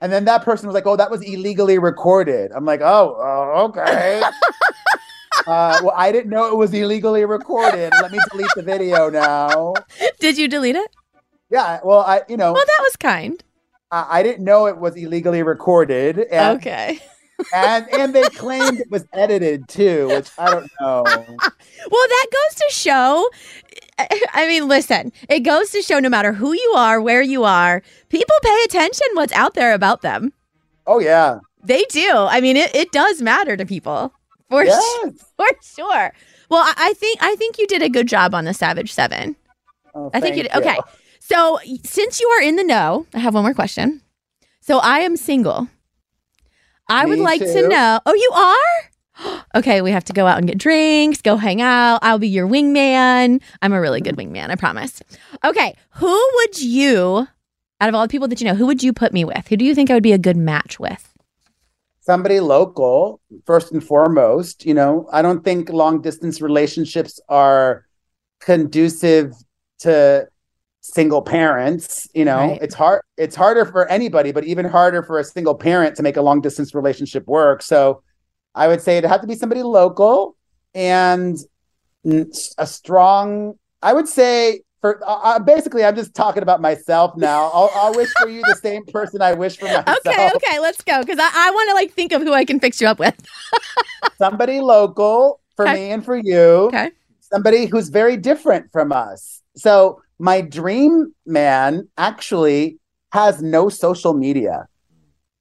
[0.00, 3.62] And then that person was like, "Oh, that was illegally recorded." I'm like, "Oh, uh,
[3.68, 4.22] okay."
[5.46, 7.92] uh, well, I didn't know it was illegally recorded.
[8.00, 9.74] Let me delete the video now.
[10.18, 10.90] Did you delete it?
[11.50, 13.42] Yeah, well, I you know Well, that was kind.
[13.90, 17.00] I, I didn't know it was illegally recorded, Okay.
[17.54, 21.04] And and they claimed it was edited too, which I don't know.
[21.88, 23.28] Well, that goes to show.
[23.98, 27.80] I mean, listen, it goes to show no matter who you are, where you are,
[28.08, 30.32] people pay attention what's out there about them.
[30.86, 32.10] Oh yeah, They do.
[32.12, 34.12] I mean, it, it does matter to people
[34.48, 34.82] for yes.
[35.02, 36.12] su- for sure.
[36.50, 39.36] Well, I, I think I think you did a good job on the Savage Seven.
[39.94, 40.54] Oh, I think you did.
[40.54, 40.78] Okay.
[41.20, 44.00] So since you are in the know, I have one more question.
[44.60, 45.68] So I am single.
[46.88, 48.00] I would like to know.
[48.06, 49.44] Oh, you are?
[49.54, 52.00] okay, we have to go out and get drinks, go hang out.
[52.02, 53.40] I'll be your wingman.
[53.62, 55.02] I'm a really good wingman, I promise.
[55.44, 57.26] Okay, who would you,
[57.80, 59.48] out of all the people that you know, who would you put me with?
[59.48, 61.12] Who do you think I would be a good match with?
[62.00, 64.64] Somebody local, first and foremost.
[64.64, 67.84] You know, I don't think long distance relationships are
[68.40, 69.32] conducive
[69.80, 70.28] to
[70.94, 72.62] single parents you know Right.
[72.62, 76.16] it's hard it's harder for anybody but even harder for a single parent to make
[76.16, 78.02] a long distance relationship work so
[78.54, 80.36] i would say it had to be somebody local
[80.74, 81.36] and
[82.58, 87.48] a strong i would say for uh, uh, basically i'm just talking about myself now
[87.50, 90.82] I'll, I'll wish for you the same person i wish for myself Okay, okay, let's
[90.82, 91.00] go.
[91.00, 93.14] Because I, I want to like think of who I can fix you up with.
[94.18, 95.74] somebody local for Okay.
[95.74, 96.90] me and for you Okay.
[97.20, 99.42] somebody who's very different from us.
[99.56, 102.78] So my dream man actually
[103.12, 104.68] has no social media.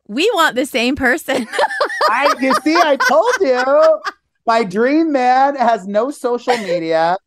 [0.07, 1.47] We want the same person.
[2.09, 4.01] I you see, I told you.
[4.45, 7.17] My dream man has no social media,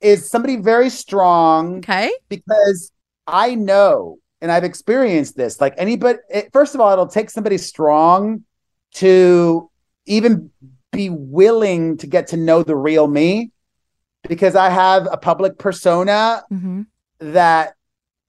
[0.00, 2.12] is somebody very strong okay.
[2.28, 2.92] because
[3.26, 5.60] I know and I've experienced this.
[5.60, 8.44] Like anybody, it, first of all, it'll take somebody strong
[8.94, 9.70] to
[10.06, 10.50] even
[10.92, 13.50] be willing to get to know the real me
[14.28, 16.82] because I have a public persona hmm
[17.18, 17.74] that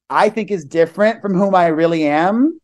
[0.10, 2.60] I think is different from whom I really am.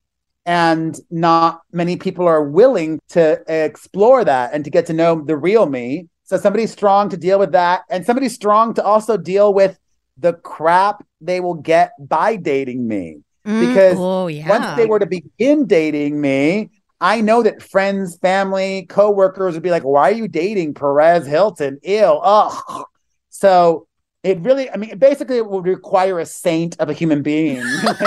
[0.45, 5.37] And not many people are willing to explore that and to get to know the
[5.37, 6.07] real me.
[6.23, 7.81] So somebody's strong to deal with that.
[7.89, 9.77] And somebody's strong to also deal with
[10.17, 13.19] the crap they will get by dating me.
[13.45, 14.47] Because oh yeah.
[14.47, 16.69] Once they were to begin dating me,
[17.01, 21.79] I know that friends, family, coworkers would be like, "Why are you dating Perez Hilton?
[21.83, 22.85] Ew, ugh."
[23.33, 23.87] So
[24.23, 27.99] it really, I mean, basically, it would require a saint of a human being, like,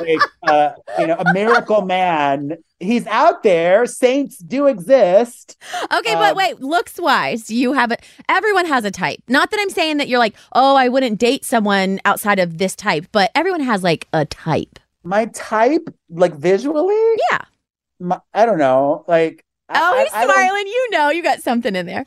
[0.00, 2.56] like uh, you know, a miracle man.
[2.80, 3.84] He's out there.
[3.86, 5.56] Saints do exist.
[5.92, 9.20] Okay, but Um, wait, looks wise, you have a everyone has a type.
[9.28, 12.74] Not that I'm saying that you're like, oh, I wouldn't date someone outside of this
[12.74, 14.78] type, but everyone has like a type.
[15.04, 16.96] My type, like visually,
[17.30, 17.42] Yeah.
[18.00, 19.44] my, I don't know, like.
[19.68, 20.66] I- Oh, I- he's I smiling.
[20.66, 22.06] You know, you got something in there.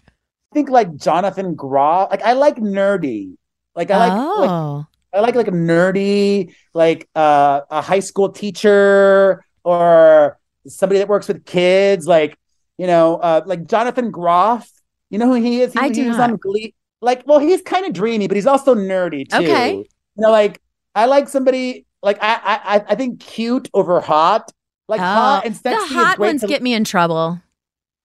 [0.54, 2.10] Think like Jonathan Groff.
[2.12, 3.36] Like I like nerdy.
[3.76, 8.30] Like I like, like oh, I like like a nerdy, like uh, a high school
[8.30, 10.38] teacher or
[10.68, 12.08] somebody that works with kids.
[12.08, 12.38] Like
[12.78, 14.70] you know, uh, like Jonathan Groff.
[15.10, 15.74] You know who he is?
[15.74, 16.32] He, I he do was not.
[16.32, 16.74] on Glee.
[17.02, 19.38] Like, well, he's kind of dreamy, but he's also nerdy too.
[19.38, 19.76] Okay.
[19.76, 19.86] You
[20.18, 20.60] know, like
[20.96, 24.52] I like somebody like I I I- think cute over hot.
[24.88, 27.42] Like Oh, hot and the sexy is hot ones to- get me in trouble.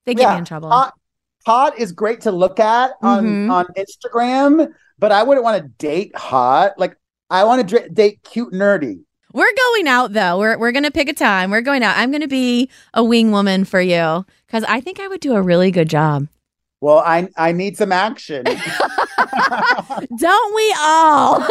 [0.07, 0.71] They get Yeah, me in trouble.
[0.71, 0.95] hot
[1.47, 3.51] hot is great to look at on Mhm.
[3.51, 6.73] on Instagram, but I wouldn't want to date hot.
[6.79, 6.97] Like
[7.31, 9.01] I want to dr- date cute nerdy.
[9.33, 10.39] We're going out though.
[10.39, 11.51] We're we're gonna pick a time.
[11.51, 11.97] We're going out.
[11.97, 15.43] I'm gonna be a wing woman for you because I think I would do a
[15.43, 16.27] really good job.
[16.81, 18.45] Well, I I need some action.
[20.17, 21.35] Don't we all?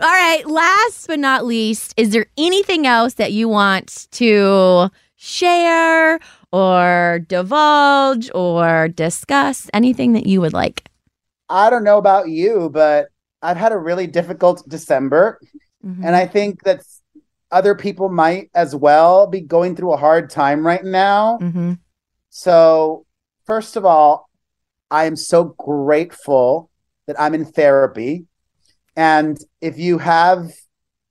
[0.00, 0.42] all right.
[0.46, 6.18] Last but not least, is there anything else that you want to share
[6.52, 9.68] or divulge or discuss?
[9.72, 10.88] Anything that you would like?
[11.48, 13.08] I don't know about you, but
[13.42, 15.38] I've had a really difficult December,
[15.84, 16.04] Mhm.
[16.04, 16.82] and I think that
[17.52, 21.38] other people might as well be going through a hard time right now.
[21.40, 21.78] Mhm.
[22.30, 23.06] So,
[23.44, 24.28] first of all,
[24.90, 26.70] I am so grateful
[27.06, 28.26] that I'm in therapy.
[28.96, 30.52] And if you have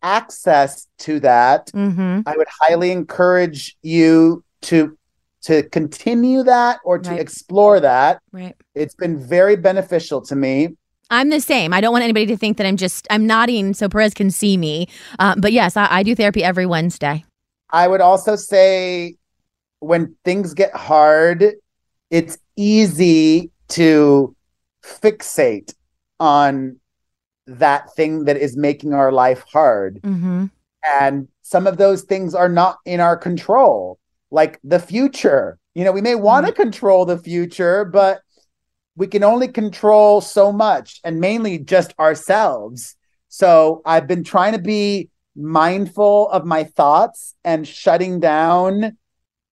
[0.01, 2.23] access to that, Mhm.
[2.25, 4.97] I would highly encourage you to
[5.45, 7.19] to continue that or to Right.
[7.19, 8.19] explore that.
[8.31, 8.55] Right.
[8.73, 10.75] It's been very beneficial to me.
[11.11, 11.71] I'm the same.
[11.71, 14.57] I don't want anybody to think that I'm just I'm nodding so Perez can see
[14.57, 14.87] me.
[15.19, 17.23] Uh, but yes, I, I do therapy every Wednesday.
[17.69, 19.15] I would also say
[19.79, 21.53] when things get hard,
[22.09, 24.35] it's easy to
[24.83, 25.73] fixate
[26.19, 26.79] on
[27.45, 30.01] that thing that is making our life hard.
[30.01, 30.45] Mm-hmm.
[30.99, 33.99] And some of those things are not in our control,
[34.35, 35.57] like the future.
[35.73, 38.21] You know, we may want to control the future, but
[38.95, 42.95] we can only control so much and mainly just ourselves.
[43.29, 48.97] So I've been trying to be mindful of my thoughts and shutting down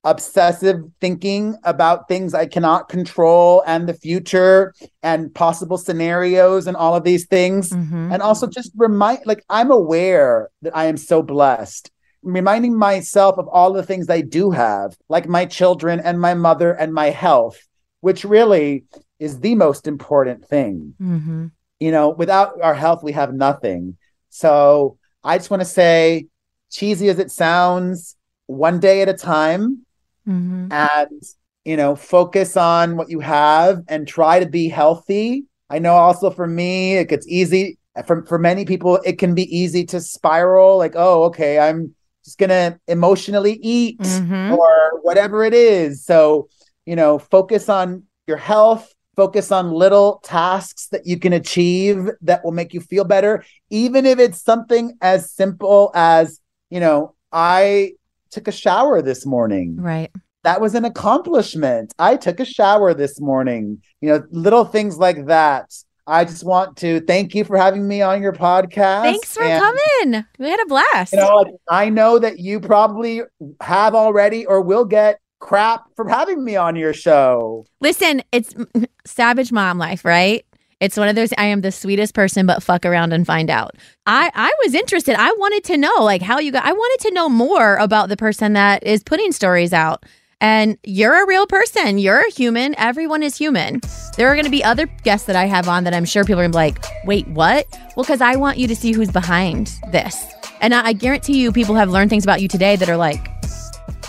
[0.05, 6.93] obsessive thinking about things I cannot control and the future and possible scenarios and all
[6.95, 8.11] of these things Mm-hmm.
[8.11, 11.89] and also just remind like i'm aware that i am so blessed
[12.23, 16.71] reminding myself of all the things i do have like my children and my mother
[16.73, 17.59] and my health
[18.01, 18.83] which really
[19.19, 21.47] is the most important thing Mm-hmm.
[21.79, 23.97] you know without our health we have nothing
[24.29, 26.27] so i just want to say
[26.71, 28.15] cheesy as it sounds
[28.47, 29.85] one day at a time
[30.27, 30.71] Mm-hmm.
[30.71, 31.21] and
[31.65, 36.29] you know focus on what you have and try to be healthy i know also
[36.29, 40.77] for me it gets easy for, for many people it can be easy to spiral
[40.77, 41.93] like oh okay i'm
[42.23, 44.57] just gonna emotionally eat Mhm.
[44.57, 46.47] or whatever it is so
[46.85, 52.43] you know focus on your health focus on little tasks that you can achieve that
[52.43, 56.39] will make you feel better, even if it's something as simple as,
[56.71, 57.93] you know, I
[58.31, 59.75] took a shower this morning.
[59.77, 60.09] Right.
[60.43, 61.93] That was an accomplishment.
[61.99, 63.83] I took a shower this morning.
[64.01, 65.71] You know, little things like that.
[66.05, 69.03] I just want to thank you for having me on your podcast.
[69.03, 70.25] Thanks for and, coming.
[70.37, 71.13] We had a blast.
[71.13, 73.21] You know, I know that you probably
[73.61, 77.65] have already or will get crap for having me on your show.
[77.79, 78.53] Listen, it's
[79.05, 80.45] savage mom life, right?
[80.79, 83.75] It's one of those I am the sweetest person, but fuck around and find out.
[84.05, 85.15] I I was interested.
[85.17, 88.17] I wanted to know like how you got I wanted to know more about the
[88.17, 90.05] person that is putting stories out.
[90.43, 91.97] And you're a real person.
[91.97, 92.75] You're a human.
[92.77, 93.79] Everyone is human.
[94.17, 96.41] There are going to be other guests that I have on that I'm sure people
[96.41, 97.65] are going to be like, wait, what?
[97.95, 100.25] Well, because I want you to see who's behind this.
[100.59, 103.25] And I, I guarantee you, people have learned things about you today that are like,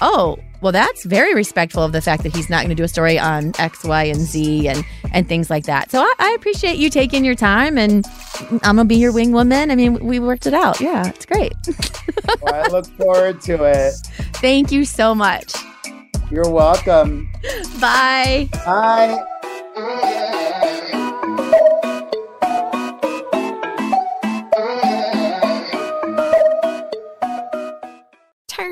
[0.03, 2.89] oh, well, that's very respectful of the fact that he's not going to do a
[2.89, 5.93] story on X, Y, and Z and and things like that.
[5.93, 8.05] So I, I appreciate you taking your time, and
[8.51, 9.71] I'm gonna be your wing woman.
[9.71, 10.81] I mean, we worked it out.
[10.81, 11.53] Yeah, it's great.
[12.43, 13.93] well, I look forward to it.
[14.39, 15.55] Thank you so much.
[16.31, 17.29] You're welcome.
[17.81, 18.49] Bye.
[18.65, 19.25] Bye.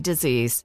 [0.00, 0.64] disease.